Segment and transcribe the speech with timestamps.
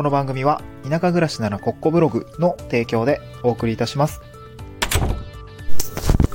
[0.00, 4.22] この番組は田舎暮らしならコッコブログの提供でお送りいたします。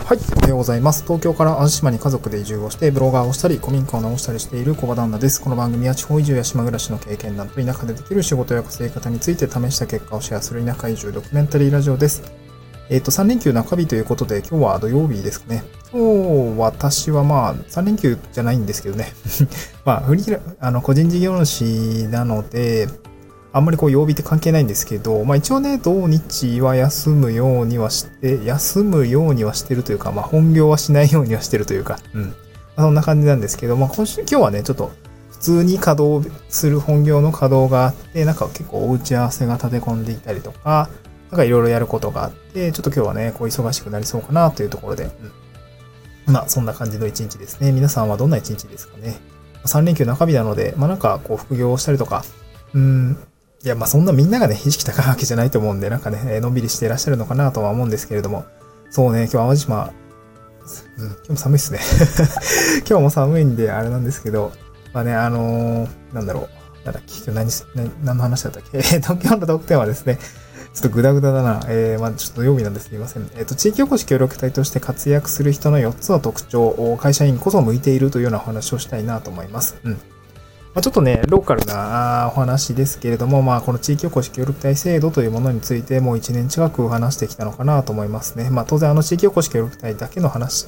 [0.06, 1.02] はい、おはようございます。
[1.02, 5.42] 東京から安島に家族で移住をして、ブロガーをしたり、古民家を直したりしている小場旦那です。
[5.42, 12.22] この番組は地方移住や島暮らしの経験談と田舎でできる仕事や稼ぎ方について試した結果をシェアする田舎移住ドキュメンタリーラジオです。
[12.92, 15.64] えっ、と、3連休中日ということで、今日は土曜日ですかね。
[15.92, 19.08] 今日、私はまあ、3連休じゃないんですけどね。
[19.86, 21.64] まあ、フリーラ、あの、個人事業主
[22.10, 22.88] なので、
[23.56, 32.36] あんまりこう曜日って関係ないんですけど、まあ一応ね、土日は休むようにはして、休むようにはしてるというか、まあ本業はしないようにはしてるというか、うん。
[32.76, 34.92] そんな感じなんですけど、まあ今週、今日はね、ちょっと
[35.32, 40.90] 普通に稼働する本業の稼働があって、なんか結構お打ち合わせが立て込んでいたりとか、
[41.32, 45.06] なんかいろいろやることがあって、ちょっと今日はね、こう忙しくなりそうかなというところで、
[46.28, 46.34] うん。
[46.34, 47.72] まあそんな感じの一日ですね。
[47.72, 49.18] 皆さんはどんな一日ですかね。
[49.64, 52.26] 3連休中日なので、まあなんかこう副業をしたりとか、
[52.74, 53.18] うん、
[53.66, 58.46] いや、まあそんなみんながね、意識高いわけじゃないと思うんで、なんかね、のんびりしていらっしゃるのかなとは思うんですけれども、
[58.92, 59.94] そうね、今日淡路島、
[60.98, 61.80] うん、今日も寒いっすね。
[62.88, 64.52] 今日も寒いんで、あれなんですけど、
[64.94, 70.20] まあね、あのーなんだろう、なんだっけ、今日何、何の話だったっけ、 えっと、今日の特典はですね、
[70.76, 71.66] ちょっとグダグダだな。
[71.68, 72.90] えー、まあちょっと土曜日なんです。
[72.90, 73.28] すいません。
[73.36, 79.78] えっ、と、地域おこし協力隊として活躍する人の4つの特徴を会社員こそ向いているというような話をしたいなと思います。
[79.84, 79.98] うん。
[80.76, 88.50] ま、ちょっとね、ローカルなお話ですけれども、まあ、この地域おこし協力隊制度というものについてもう1年近く話してきたのかなと思いますね。
[88.50, 90.68] まあ、当然あの地域おこし協力隊だけの話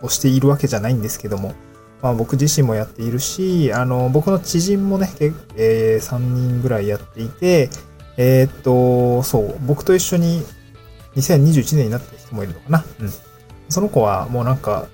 [0.00, 1.54] をしているわけじゃないんですけども、
[2.02, 5.10] まあ、僕自身もやっているし、あの、僕の知人もね、
[5.56, 7.68] えー3人ぐらいやっていて、
[8.16, 10.44] えーっと、そう、僕と一緒に
[11.16, 12.84] 2021年になった人もいるのかな。
[13.00, 13.10] うん。
[13.68, 14.86] その子はもうなんか、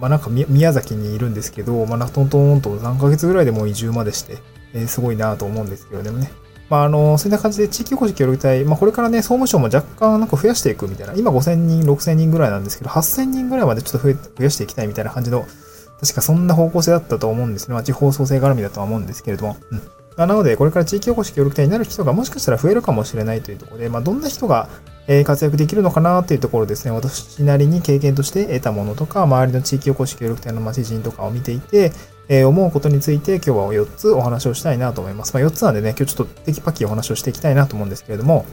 [0.00, 4.38] まあなんか宮崎にいるんですけど、まあトントンと3ヶ月ぐらいでもう移住までして、
[4.74, 6.30] えーすごいなと思うんですけどでもね。
[6.68, 15.46] まああの、そういった感じで地域おこし協力隊、まあこれからね、総務省も若干なんか増やしていくみたいな、今5000人、6000人ぐらいなんですけど、8000人ぐらいまでちょっと増え増やしていきたいみたいな感じの、
[16.00, 17.74] 確かそんな方向性だったと思うんですね。
[17.74, 19.56] まあ地方創生絡みだとは思うんですけれども。
[19.70, 19.82] うん。
[20.16, 24.68] なので、これから地域おこし協力隊になる人がもしかしたら増えるかもしれないというところで、まあどんな人が
[25.24, 31.92] 活躍できるのかなというところですね、私なりに経験として得たものとか、周りの地域おこし協力隊の町人とかを見ていて、
[32.28, 35.34] え思うことについて今日は4つお話をしたいなと思います。
[35.34, 38.46] まあ、4つなんでね、今日ちょっとテキパキお話をしていきたいなと思うんですけれども、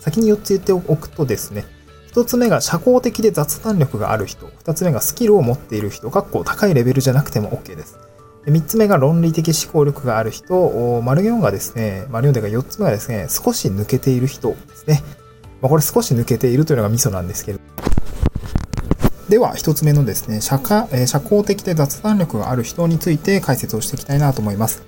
[0.00, 1.64] 先に4つ言っておくとですね、
[2.12, 8.09] 1つ目が社交的で雑談力がある人、2つ目がスキルを持っている人、かっこ高いレベルじゃなくても OK です。
[8.46, 15.02] 3つ目が論理的思考力がある人、丸4がですね、丸4でが4つ目がですね、少し抜けている人ですね。
[15.60, 17.60] まあ、これ少し抜けているというのがミソなんですけど。
[19.28, 24.82] では、一つ目のですね、社会、社交的で雑談力がある人について解説をしていきたいなと思います。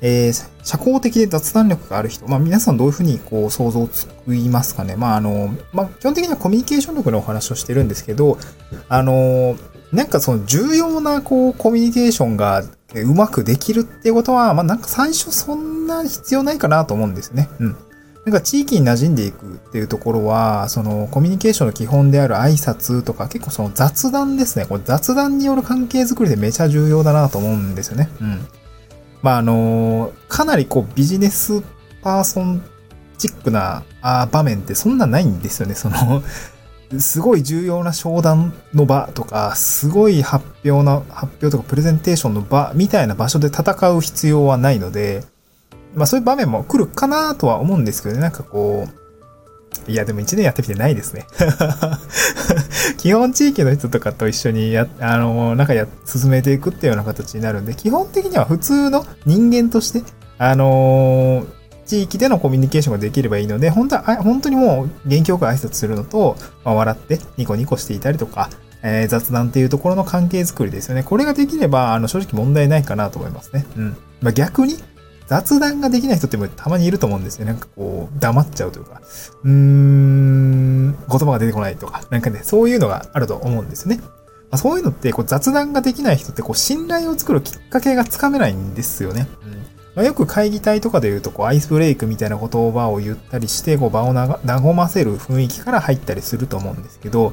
[0.00, 2.26] えー社交的で雑談力がある人。
[2.26, 4.96] まあ、皆さんどういうふうにこう想像つくいますかね。
[4.96, 8.36] まあ、あの、まあ、基本的にはコミュニケーション力のお話をしてるんですけど、
[8.88, 9.56] あの、
[9.92, 12.64] なんかその重要なこうコミュニケーションが
[13.02, 17.48] うまくできるっていうことは、まあ、なんか最初そんな必要ないかなと思うんですね。
[17.60, 17.76] うん。
[18.26, 24.66] なんか地域に馴染んでいくっていうところは、そのコミュニケーションの基本である挨拶とか、結構その雑談ですね。
[24.66, 28.10] これ雑談による関係づくりでめちゃ重要だなと思うんですよね。
[28.20, 28.46] うん。
[29.22, 31.62] まああの、かなりこうビジネス
[32.02, 32.64] パーソン
[33.16, 35.74] チックなあ場面ってそんなないんですよね。
[35.74, 36.22] その、
[36.98, 45.24] すごい重要な商談の場とか、すごい発表な、発表とかプレゼンテーションの場みたいな場所で戦う必要はないので、
[45.94, 51.26] まあそういう場面も来るかなとは思うんですけどね、なんかこう、いやでも1年やってみてないですね。
[52.98, 60.02] 基本地域の人とかと一緒にや、あの、なんかや、進めていくっていうような形になるんで、基本的には普通の人間として、
[60.38, 61.46] あの
[61.86, 68.50] 地域でのコミュニケーションができればいいので、本当は、本当にもう元気よく挨拶するのと、まあ、笑ってニコニコしていたりとか、
[68.82, 71.02] えー雑談っていうところの関係づくりですよね。
[71.02, 73.66] これができれば、あの、正直問題ないかなと思いますね。
[73.76, 73.96] うん。
[74.20, 74.76] まあ、逆に、
[75.26, 77.46] 雑談ができない人ってたまにいると思うんですよ。
[77.46, 79.00] なんかこう、黙っちゃうというか、
[79.44, 84.00] うーん、言葉が出てこないとか、なんかね、そういうのがあると思うんですよね。
[84.02, 84.10] ま
[84.52, 89.26] あ、そういうのって、こう、雑談ができない人って、こう、信頼を作るきっかけがつかめないんですよね。
[89.96, 97.32] まあ、よく会議体とかで言うと、こう、アイスブレイクみたいな言葉を言ったりして、こう、場を和ませる雰囲気から入ったりすると思うんですけど、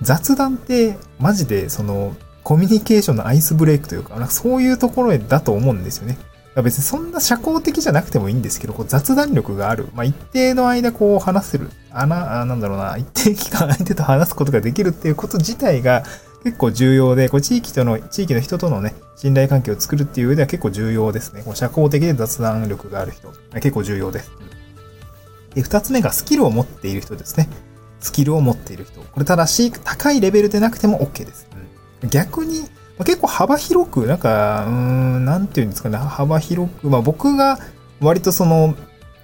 [0.00, 2.14] 雑談って、マジで、その、
[2.44, 6.16] コミュニケーションのアイスブレイクというか、なんかそういうところだと思うんですよね。
[6.62, 9.88] 別にそんな社交的じゃなくてもいいんですけど、こう雑談力がある。
[9.92, 11.70] まあ、一定の間こう話せる。
[11.90, 16.04] あな、あなんだろうな、一定期間相手と話すことができるっていうこと自体が、
[16.44, 21.42] 結構重要で、こう地域との、地域の人とのね、信頼関係を作るっていう上では結構重要ですね。
[21.42, 24.30] こう社交的で雑談力がある人、結構重要です。
[25.54, 27.48] で、二つ目がスキルを持っている人ですね。
[28.00, 29.00] スキルを持っている人。
[29.00, 31.48] これただし、高いレベルでなくても OK です。
[32.10, 32.64] 逆に、
[32.98, 37.58] 結構幅広く、なんか、うん、なんていうんですかね、幅広く、まあ僕が
[38.00, 38.74] 割とその、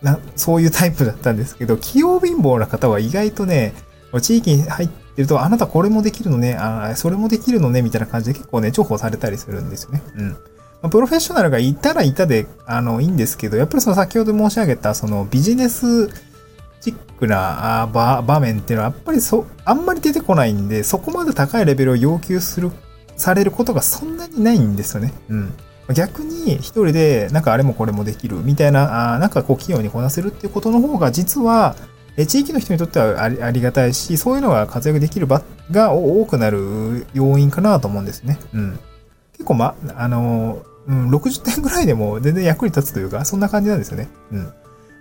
[0.01, 3.75] なそういうタイプだったんですけど、器用貧乏な方は意外とね、
[4.23, 4.89] 地域に入っ
[5.21, 10.03] てると、あなたこれもできるのね、あそれもできるのね、みたいな感じで結構ね、重宝されたりするんですよね。
[10.17, 10.29] うん。
[10.31, 10.37] ま
[10.85, 16.09] あ、プロフェッショナルがいたらいたで、あの、いいんですけど、やっぱりその先ほど申し上げた、そのビジネス
[16.81, 22.71] チックな場場面っていうのは、やっぱりそ、あんまり出てこないんで、そこまで高いレベルを要求する、
[23.17, 25.13] されることがそんなにないんですよね。
[25.29, 25.53] うん。
[25.93, 31.75] 逆に一人でなんかあれもこれもできるみたいな、あなんかこう器用にこなせるっていうことの方が実は、
[32.17, 38.39] え地域の人にとってはありがたいし、そういうのが活躍できる場が多くなる要因かなと思うんですね。
[38.53, 38.79] うん。
[39.33, 44.09] 結構ま、あの、うん、60点ぐらいでも全然役に立つというか、そんな感じなんですよね。
[44.33, 44.53] うん。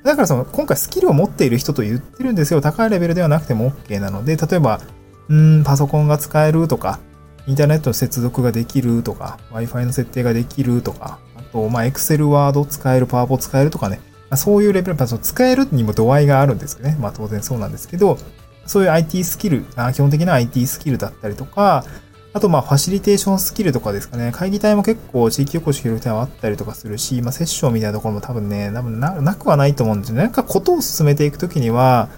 [0.04, 2.62] だからその、今回スキルを持っている人と言ってるんですよ。
[2.62, 4.80] 高いレベルではなくても OK なので、例えば、
[5.28, 7.00] うん、パソコンが使えるとか、
[7.48, 14.00] インターネットの接続ができるとか、Wi-Fi の設定ができるとか、あと、まあ、Excel、Word 使える、PowerPoint 使えるとかね、
[14.30, 16.98] ま、そういうレベル、その使えるにも度合いがあるんですけどね。
[17.00, 18.18] まあ、当然そうなんですけど、
[18.66, 21.84] そういう IT スキル、基本的な IT スキルだったりとか、
[22.32, 24.32] あと、まあ、ファシリテーションスキルとかですかね。
[24.32, 30.24] 会議体も結構地域おこし協力隊はあったりとかするし、まあ、セッションみたいなところも多分ね、多分なくはないと思うんですよね。
[30.24, 32.10] なんかことを進めていくときには、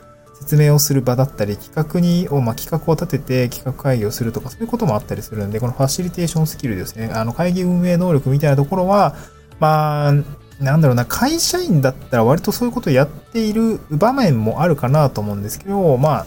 [0.41, 7.09] 説明をする場だったり、企画に、を、まあ、企画を立てて企画会議をするとか、そういうこともあったりするんで、このファシリテーションスキルですね。
[7.13, 9.15] あの、会議運営能力みたいなところは、
[9.59, 10.13] まあ、
[10.61, 16.25] なんだろうな、会社員だったら割とそういうことをやっている場面もあるかなと思うんですけど、まあ、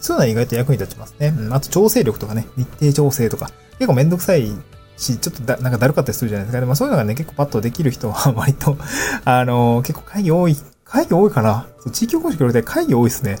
[0.00, 1.34] そういうのは意外と役に立ちますね。
[1.36, 4.52] うん、あと調整力とかね、日程調整とか、結構めんどくさい
[4.96, 6.60] し、ちょっとだ、なんかだるかったりするじゃないですか。
[6.60, 8.76] でもそういうのがね、結構パッとできる人は 割と
[9.24, 13.38] あの結構会議多い会議多いかなそう地域おこし協力隊会議多いですね。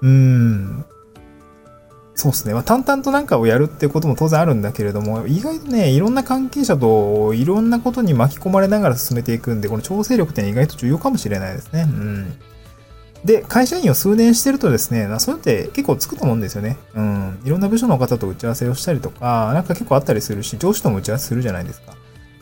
[0.00, 0.84] うーん。
[2.14, 2.54] そうですね。
[2.54, 11.82] まあ、淡々となんかをやるっていうことも当然あるんだけれども、意外とね、いろんな関係者といろんなことに巻き込まれながら進めていくんで、この調整力って意外と重要かもしれないですね。
[11.82, 12.34] うん。
[13.24, 16.76] で、会社員を数年してるとですね、そういうのって結構つくと思うんですよね。
[16.94, 17.38] うん。
[17.44, 21.94] いろんな部署の方と打ち合わせをしたりとか、なんか結構あったりするし、上司とも打ち合わせするじゃないですか。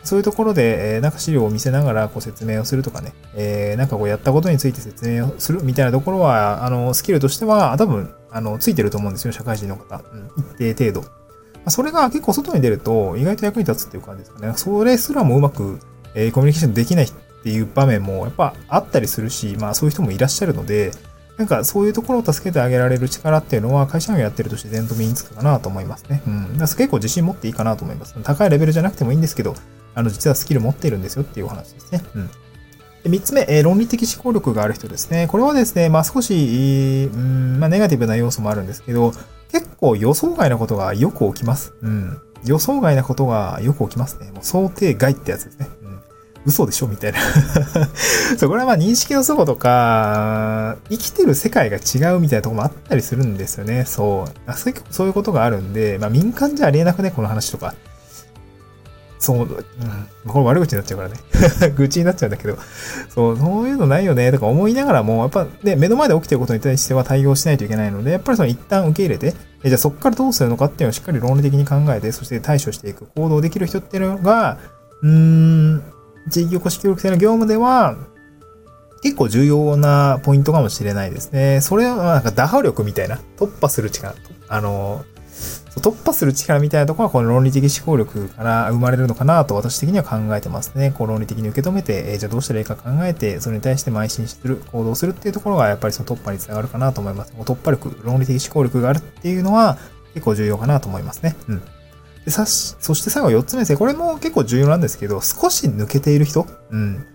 [0.05, 9.97] そういうところで、えー、なんか資料を見せながらこう説明をするとかね、えー、なんかこうやったことについて説明をするみたいなところは、あの、スキルとしては多分、あの、ついてると思うんですよ、社会人の方。
[9.97, 10.31] うん、
[10.67, 11.23] 一定程度。
[11.69, 14.53] それが結構外に出ると意外と役に立つっていう感じですかね。
[14.57, 15.79] それすらもうまく、
[16.15, 17.13] えー、コミュニケーションできないっ
[17.43, 20.93] ていう場面もやっぱあったりするし、まあそういう人もいらっしゃるので、
[21.39, 26.23] なんかそういうところを助けてあげられる力っていうのは会社員をやってると自然と身につくかなと思いますね。
[26.27, 26.59] うん。
[26.59, 28.15] だ結構自信持っていいかなと思います。
[28.23, 29.55] 高いレベルじゃなくてもいいんですけど、
[29.95, 32.03] あの、実はスキル持ってるんですよっていうお話ですね。
[32.15, 32.31] うん。
[33.03, 35.27] で3つ目、えー、論理的思考力がある人ですね。
[35.27, 39.13] これはですね、まあ少し、うん、まあネガティブな要素もあるんですけど、
[39.51, 41.75] 結構予想外なことがよく起きます。
[41.83, 42.21] うん。
[42.45, 44.31] 予想外なことがよく起きますね。
[44.33, 45.69] もう想定外ってやつですね。
[45.83, 46.01] うん。
[46.45, 47.19] 嘘でしょみたいな
[48.39, 53.85] そう、これはまあ認識の祖母とか、生きてる世界が違うみたいなとこもあったりするんですよね。
[53.85, 54.53] そう。
[54.91, 57.75] そういうことがあるんで、まあ民間じゃありえなくね、この話とか。
[59.23, 59.47] そう、うん。
[60.27, 61.15] これ悪口になっちゃうからね。
[61.79, 62.59] 愚痴になっちゃうんだけど、
[63.09, 74.59] そう、そういうのないよね、とか思いながらも、やっぱね、目の前で起きてることに対しては対応しないといけないので、やっぱりその一旦受け入れて、えじゃあそこからどうするのかっていうのをしっかり論理的に考えて、そして対処していく行動できる人っていうのが、
[75.03, 75.83] うーん、
[76.29, 77.97] 地域おこし協力隊の業務では、
[79.03, 81.61] 結構重要なポイントかもしれないですね。
[81.61, 84.15] それはなんか打破力みたいな、突破する力、
[84.49, 85.05] あの、
[85.81, 90.93] 突破する力みたいなところはこの論理的思考力から生まれるのかなと私的には考えてますね。
[90.97, 97.33] こう論理的に受け止めて、えー、じゃあどうしたらいいか考えて、それに対して邁進する、行動するっていうところがやっぱりその突破につながるかなと思います。
[97.39, 99.79] 突破力、論理的思考力があるっていうのは
[100.15, 101.37] 結構重要かなと思いますね。
[101.49, 101.63] うん。
[102.25, 103.79] でさし、そして最後4つ目ですね。
[103.79, 107.07] これも結構重要なんですけど、少し抜けている人うん。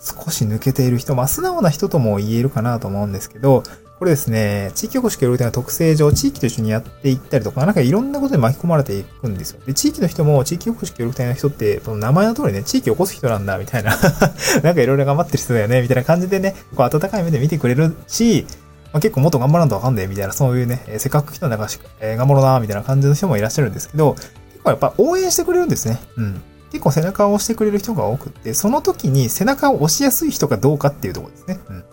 [0.00, 3.62] 少し抜けている人、まあ素直な人とも言えるかなと思うんですけど、
[4.00, 9.60] これですね、地域おこし協力隊の特性上、地域と一緒にやっていったりとか、なんかいろんなことに巻き込まれていくんですよ。
[9.66, 13.90] で、地域の人も、地域おこし協力隊の人って、その名前の通りね、地域を起こす人なんだ、みたいな
[14.64, 18.46] なんかいろいろ頑張ってる人だよね、みたいな感じでね、こう温かい目で見てくれるし、
[18.92, 21.68] まあ、結構もっと頑張らんとわかんねえ、みたいな、そういうね、せっかく来たんだから、
[22.00, 26.00] えー、頑張ろうな、みたいな感じの人もいらっしゃるんですけど、結構やっぱ応援してくれるんですね。
[26.16, 26.42] うん。
[26.72, 31.60] 結構背中を押してくれる人が多くって、その時に背中を押しやすい人かどうかっていうとこですね。
[31.68, 31.84] うん。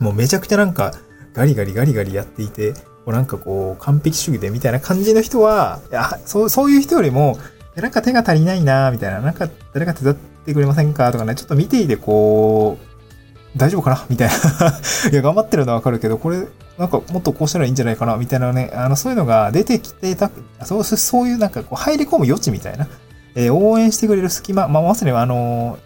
[0.00, 0.92] もうめちゃくちゃなんか、
[1.34, 7.38] ガリガリガリガリやっていて、こうなんかこう、完璧主義でみたいな感じの人は、いや、そう、そういう人よりも、
[7.76, 14.34] なんか手が足りないなみたいな、なんか誰か手伝ってくれませんかとかね、ちょっと見ていてこう、大丈夫かなみたいな
[15.10, 16.46] いや、頑張ってるのはわかるけど、これ、
[16.78, 20.30] なんかもっとこうしたらいいんじゃないかなみたいなね、あの、そういうのが出てきてた、
[20.64, 22.88] そうそういうなんかこう入り込む余地みたいな、
[23.34, 25.78] えー、応援してくれる隙間、まあ、まさにあの、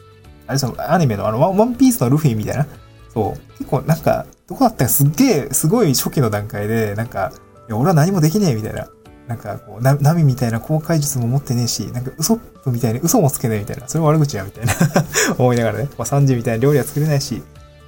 [0.47, 2.67] あれそのアニメのあの、ワンピースのルフィみたいな、
[3.13, 7.33] そう、結構なんか、どこだったかすっげえ、すごい初期の段階で、なんか、
[7.69, 8.89] いや、俺は何もできねえみたいな。
[9.27, 13.87] なんか、こう、な、ナミみたいな公開術も持ってねえし、なんか、ウソップみたいに嘘もつけねえみたいな。
[13.87, 14.73] それ悪口や、みたいな
[15.37, 15.89] 思いながらね。
[15.99, 17.43] まあ、30みたいな料理は作れないし、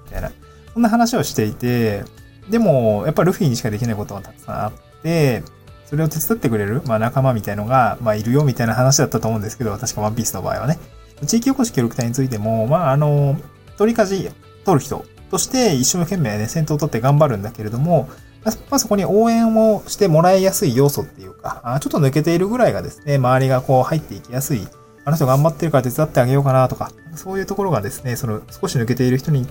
[0.04, 0.30] みたいな。
[0.74, 2.04] そんな話をしていて、
[2.50, 5.42] でも、やっぱルフィにしかできないことがたくさんあって、
[5.90, 10.78] それを手伝ってくれる、まあ、仲間みたいのが、まあ、いるよみたいな話だったと思うんですけど、確かワンピースの場合はね。
[11.26, 13.36] 地域おこし協力隊についても、まあ、あの、
[13.76, 14.30] 取り舵
[14.64, 18.08] 取る人として一生懸命ね、先頭を取って頑張るんだけれども、
[18.44, 24.66] まあ、そこに応援をしてもらいやすい要素っていうか、ちょっと抜けているぐらいがですね、周りがこう入っていきやすい、
[25.04, 29.46] あの人頑張ってるから手伝ってあげようかなとか、そういうところがですね、その少し抜けている人に、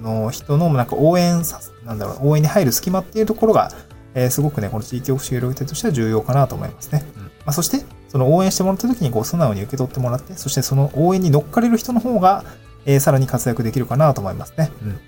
[0.00, 3.70] の人のなんか応援さ、なんだろう、応援に入る隙間っていうところが、
[4.14, 7.04] えー、すごくね、この地域オフ協力隊としては重要かなと思いますね。
[7.16, 12.44] うんまあ、そして、その応援してもらった時にこう素直に受け取ってもらって、そしてその応援に乗っかれる人の方が、
[12.84, 14.70] えー、さらに活躍できるかなと思いますね。
[14.82, 15.00] うん。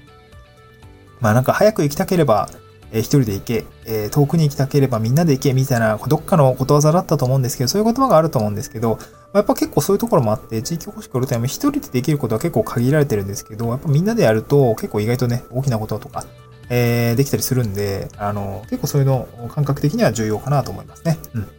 [1.21, 2.49] まあなんか早く行きたければ、
[2.93, 8.99] えー、一人で行け、えー、遠くに行きたければみんなで行けみたいな、どっかのことわざだったと思うんですけど、そういう言葉があると思うんですけど、
[9.35, 16.25] やっぱ結構そういうところもあって、地域おこし協力隊も一人でできることは結構限られてるんですけど、やっぱみんなでやると結構意外とね、大きなこととか、
[16.68, 21.18] えー、できたりするんで、あの、結構そういうの感覚的には重要かなと思いますね。
[21.35, 21.40] うん。
[21.42, 21.50] まあ、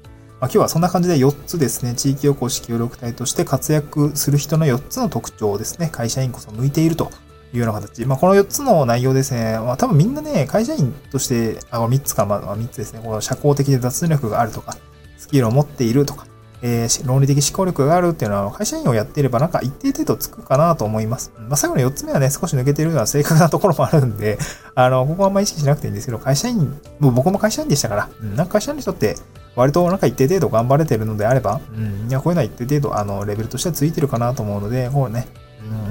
[0.41, 7.09] 今日はそんな感じで4つですね、地域おこし協力隊として活躍する人の4つの特徴をですね、会社員こそ向いていると
[7.53, 8.05] いうような形。
[8.05, 14.77] まあ、この4つの内容ですね、まあ、多分みんなね、会社員として、あ、3つか、まあ、3つですね、この社交的で脱力があるとか、
[15.17, 16.27] スキルを持っているとか、
[16.61, 21.31] えー、論理的思考力があるっていうのは、会社員をやっていればなんか一定程度つくかなと思います。
[21.37, 24.37] まあ、最後の4つ目はね、少し抜けているのは正確なところもあるんで、
[24.73, 29.15] あの、ここはあんま意識しなくていいんですけど、会社員、もう僕も会社員でしたから、うん、なんか会社員の人って、
[29.55, 35.27] 割となんか一定程度頑張れてるのであれば、うん、いや、こういうのは一定程度、あの、レベルとしてはついてるかなと思うので、こうね、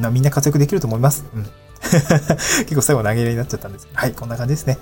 [0.02, 1.24] うん、みんな活躍できると思います。
[1.34, 1.46] うん。
[2.64, 4.78] 結構最後投げやりになっちゃったんですけど、はい、こんな感じですね。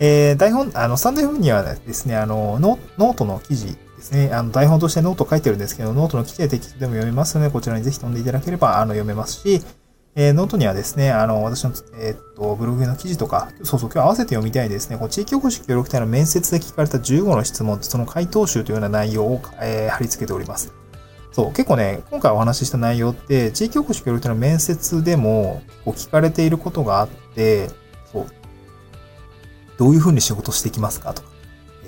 [0.00, 9.62] えー、台本、あの、 stand F にはですね、あの、ノートの記事ですね、あの、台本としてノート書いてるんですけど、ノートの記事でテキストでも読めますので、こちらにぜひ飛んでいただければ、あの、読めますし、
[10.16, 20.72] えー、ノートにはですね、あの、私の、えー、っと、ブログの記事とか、そうそう、今日合わせて読みたいですね、こう地域おこし協力隊の面接で聞かれた15の質問とその回答集というような内容を、えー、貼り付けております。
[21.30, 27.70] そう、結構ね、今回お話しした内容って、地域おこし協力隊の面接でも、こう聞かれていることがあって、
[28.12, 28.26] そう、
[29.78, 31.31] どういうふうに仕事していきますかとか、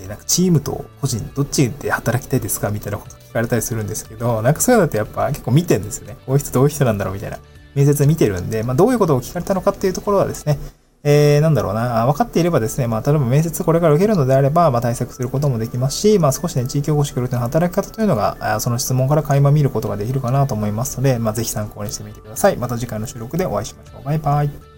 [0.04, 6.16] え、なんかチームと個人、どっちで働きたいですかみたいなこと聞かれたりするんですけど、なんかそういうのってやっぱ結構見てるんですよね。
[6.26, 7.38] こういう人どういう人なんだろうみたいな。
[7.74, 10.58] 面接見てるんで、まあどういうことを聞かれたのかっていうところはですね、
[11.06, 22.56] えー、なんだろうな、分かっていればですね、まあ、例えば面接これから受けるのであれば、まあ、対策することもできますし、まあ、少しね、地域おこし協力の働き方というのが、その質問から垣間見ることができるかなと思いますので、まあ、ぜひ参考にしてみてください。
[22.56, 24.04] また次回の収録でお会いしましょう。
[24.04, 24.73] バイバイ。